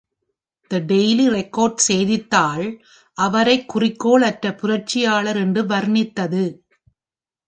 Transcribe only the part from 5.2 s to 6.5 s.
என்று வர்ணித்தது.